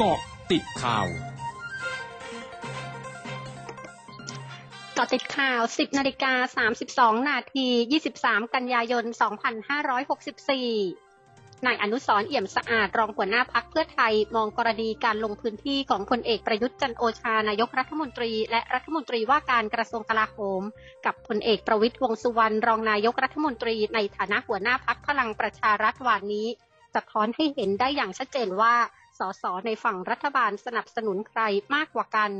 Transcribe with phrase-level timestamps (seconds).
[0.00, 0.20] เกาะ
[0.52, 1.06] ติดข่าว
[4.94, 6.66] เกาะติดข่าว 10นาฬิกา
[7.14, 7.66] 32 นาที
[8.08, 9.04] 23 กันยายน
[9.94, 20.62] 2564 นายอนุสรเอี่ยมสะอาด รองหัวหน้าพักเพื่อไทย มองกรณีการลงพื้นที่ของพลเอกประยุทธ์จันโอชานายกรัฐมนตรี และรัฐมนตรีว่าการกระทรวงกลาโหม
[21.06, 26.48] กับพลเอกประวิตยวงสุวรรณรองนายกรัฐมนตรี ในฐานะหัวหน้าพักพลังประชารัฐวันนี้
[26.94, 28.74] สะท้อนให้เห็นได้อย่างชัดเจนว่า
[29.18, 31.40] สสในฝั่งรัฐบาลสนับสนุนใคร
[31.74, 32.30] มากกว่ากัน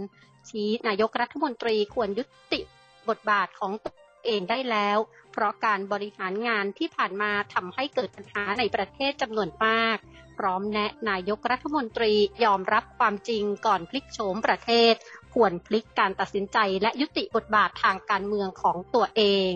[0.49, 2.61] ชี้นายกรัฐมนตรีควรยุติ
[3.09, 3.95] บทบาทของตัว
[4.27, 4.99] เองได้แล้ว
[5.33, 9.97] เพราะการบริหารงานที่ผ่านมาทำให้เกิดปัญหาในประเทศจำนวนมาก
[10.39, 14.95] พร้อมแนะนายกรัฐมนตรียอมรับความจริงก่อนพลิกโฉมประเทศ
[15.35, 19.53] ควรพลิกการตัดสินใจและยุติบทบาททางการเมืองของตัวเอง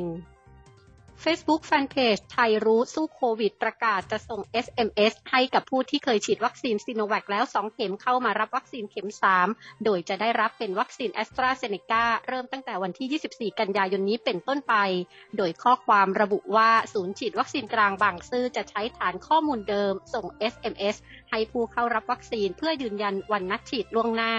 [1.25, 9.09] Facebook Fanpage ไทยรู้สู้โควิด ประกาศจะส่ง SMS ให้กับผู้ที่เคยฉีดวัคซีนซีโนแวคแล้ว 2 เข็มเข้ามารับวัคซีนเข็ม
[9.47, 14.75] 3 โดยจะได้รับเป็นวัคซีนแอสตราเซเนกาเริ่มตั้งแต่วันที่ 24 กันยายนนี้เป็นต้นไป
[15.37, 20.97] โดยข้อความระบุว่าศูนย์ฉีดวัคซีนกลางบางซื่อจะใช้ฐานข้อมูลเดิม ส่ง SMS
[21.31, 24.35] ให้ผู้เข้ารับวัคซีนเพื่อยืนยันวันนัดฉีดล่วงหน้า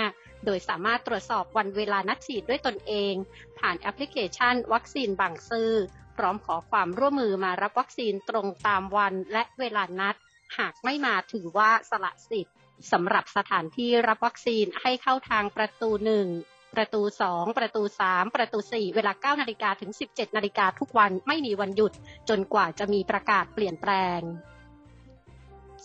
[0.45, 3.13] โดยสามารถตรวจสอบวันเวลานัดฉีดด้วยตนเอง
[3.59, 5.71] ผ่านแอปพลิเคชันวัคซีนบางซื่อ
[6.17, 10.15] พร้อมขอความร่วมมือมารับวัคซีนตรงตามวันและเวลานัด
[10.57, 12.55] หากไม่มาถือว่าสละสิทธิ์
[12.91, 16.27] สำหรับสถานที่รับวัคซีนให้เข้าทางประตูหนึ่ง
[16.73, 21.91] ประตู 2 ประตู 3 ประตู 4 เวลา 9 นาฬิกาถึง 17 นาฬิกาทุกวันไม่มีวันหยุด
[22.29, 24.21] จนกว่าจะมีประกาศเปลี่ยนแปลง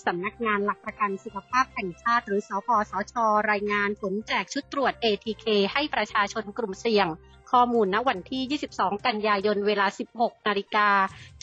[0.06, 3.14] สำนักงานหลักประกันสุขภาพแห่งชาติ หรือสพสช
[3.50, 7.08] รายงานผลแจกชุดตรวจ ATK ให้ประชาชนกลุ่มเสี่ยง
[7.50, 10.88] ข้อมูลณวันที่ 22 กันยายนเวลา 16 นาฬิกา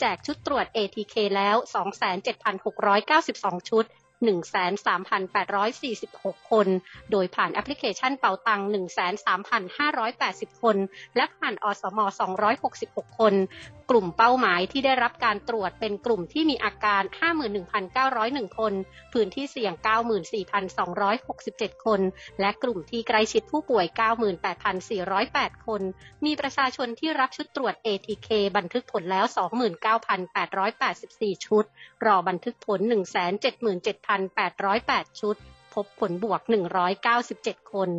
[0.00, 1.56] แจกชุดตรวจ ATK แล้ว
[2.42, 3.84] 27,692 ชุด
[4.26, 6.66] 13,846 คน
[7.10, 8.60] โดยผ่านแอปพลิเคชันเป่าตัง
[9.82, 10.76] 13,580 คน
[11.16, 11.98] และผ่านอสม
[12.58, 13.34] 266 คน
[13.90, 17.02] กลุ่มเป้าหมายที่ได้รับการตรวจเป็นกลุ่มที่มีอาการ
[17.80, 18.72] 51,901 คน
[19.12, 19.72] พื้นที่เสี่ยง
[20.98, 22.00] 94,267 คน
[22.40, 23.86] และกลุ่มที่ใกล้ชิดผู้ป่วย
[24.96, 25.82] 98,408 คน
[26.24, 29.26] มีประชาชนที่รับชุดตรวจ ATK บันทึกผลแล้ว
[30.36, 31.64] 29,884 ชุด
[32.04, 32.80] รอบันทึกผล
[34.04, 35.36] 177,808 ชุด
[35.74, 36.40] พบผลบวก
[37.06, 37.90] 197 คน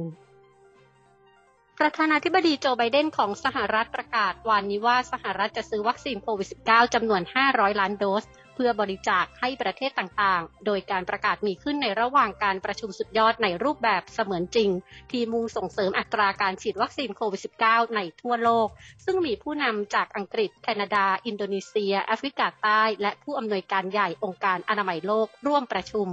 [1.82, 14.70] ประธานาธิบดีโจไบเดนของสหรัฐประกาศวันนี้ว่าสหรัฐจะซื้อวัคซีนโควิด -19 จำนวน 500 ล้านโดส เพื่อบริจาคให้ประเทศต่างๆ โดยการประกาศมีขึ้นในระหว่างการประชุมสุดยอดในรูปแบบเสมือนจริง
[15.12, 18.68] ที่มุ่งส่งเสริมอัตราการฉีดวัคซีนโควิด -19 ในทั่วโลก
[19.06, 26.10] ซึ่งมีผู้นำจากอังกฤษ แคนาดา อินโดนีเซีย แอฟริกาใต้ และผู้อำนวยการใหญ่องค์การอนามัยโลกร่วมประชุม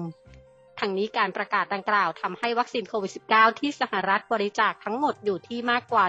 [0.87, 6.05] ทั้งนี้การประกาศดังกล่าวทำให้วัคซีนโควิด -19 ที่สหรัฐบริจาคทั้งหมดอยู่ที่มากกว่า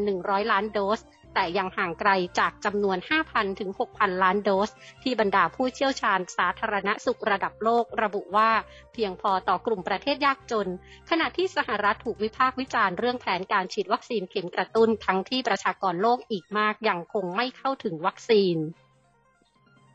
[0.00, 1.00] 1,100 ล้านโดส
[1.34, 2.98] แต่ยังห่างไกลจากจำนวน
[3.28, 4.70] 5,000 ถึง 6,000 ล้านโดส
[5.02, 8.50] ที่บรรดาผู้เชี่ยวชาญสาธารณสุขระดับโลกระบุว่า
[8.92, 10.68] เพียงพอต่อกลุ่มประเทศยากจน
[11.10, 18.58] ขณะที่สหรัฐถูกวิพากษ์วิจารณ์เรื่องแผนการฉีดวัคซีนเข็มกระตุ้นทั้งที่ประชากรโลกอีกมากยังคงไม่เข้าถึงวัคซีน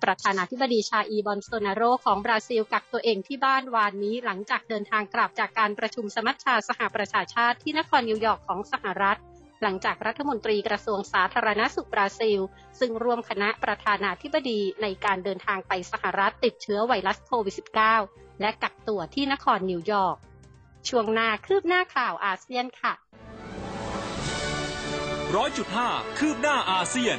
[0.04, 9.20] ประธานาธิบดีชาอีบอนโซนาโรของบราซิลกักตัวเองที่บ้านวานนี้หลังจากเดินทางกลับจากการประชุมสมัชชาสหประชาชาติที่นครนิวยอร์กของสหรัฐ
[9.62, 12.40] หลังจากรัฐมนตรีกระทรวงสาธารณสุขบราซิล
[12.80, 17.56] ซึ่งร่วมคณะประธานาธิบดีในการเดินทางไปสหรัฐติดเชื้อไวรัสโควิด
[18.00, 20.18] -19 และกักตัวที่นครนิวยอร์ก
[20.90, 22.94] ช่วงหน้าคืบหน้าข่าวอาเซียนค่ะ
[25.36, 27.18] ร้อยจุดห้าคืบหน้าอาเซียน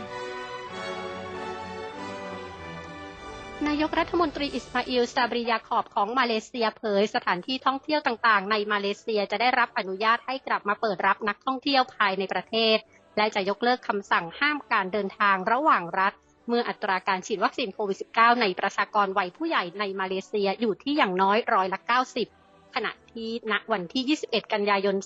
[3.65, 12.77] นายกรัฐมนตรีอิสมาอิลซาบรี ยาคอบของมาเลเซียเผย สถานที่ท่องเที่ยวต่างๆ ในมาเลเซียจะได้รับอนุญาตให้กลับมาเปิดรับนักท่องเที่ยวภายในประเทศ
[13.16, 16.12] และจะยกเลิกคำสั่งห้ามการเดินทางระหว่างรัฐ
[16.49, 21.81] เมื่ออัตราการฉีดวัคซีนโควิด -19 ในประชากรวัยผู้ใหญ่ในมาเลเซียอยู่ที่อย่างน้อยร้อยละ
[22.27, 24.97] 90ขณะที่ณวันที่ 21 กันยายน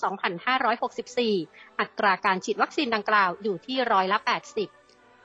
[0.85, 4.80] 2564 อัตราการฉีดวัคซีนดังกล่าวอยู่ที่ร้อยละ 80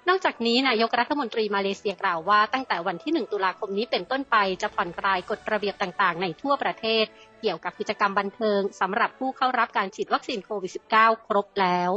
[0.09, 7.05] นอกจากนี้นายกรัฐมนตรีมาเลเซียกล่าวว่า ตั้งแต่วันที่ 1 ตุลาคมนี้เป็นต้นไปจะผ่อนคลายกฎระเบียบต่างๆ ในทั่วประเทศ
[7.41, 11.91] เกี่ยวกับกิจกรรมบันเทิงสำหรับผู้เข้ารับการฉีดวัคซีนโควิด -19 ครบแล้ว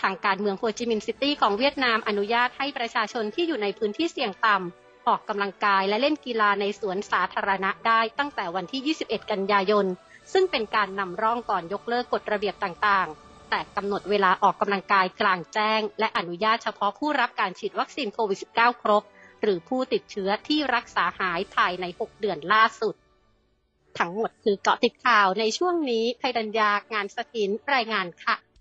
[0.00, 9.86] ทางการเมืองโฮจิมินห์ซิตี้ของเวียดนามอนุญาตให้ประชาชนที่อยู่ในพื้นที่เสี่ยงต่ำ ออกกำลังกายและเล่นกีฬาในสวนสาธารณะได้ตั้งแต่วันที่ 21 กันยายน
[10.32, 19.02] ซึ่งเป็นการนำร่องก่อนยกเลิกกฎระเบียบต่างๆ แต่กำหนดเวลาออกกำลังกายกลางแจ้ง และอนุญาตเฉพาะผู้รับการฉีดวัคซีนโควิด -19 ครบ
[19.42, 22.94] หรือผู้ติดเชื้อที่รักษาหายภายใน 6 เดือนล่าสุด
[23.98, 28.36] ทั้งหมดคือเกาะติดข่าวในช่วงนี้ภัยดัญญางานสถินรายงานค่ะ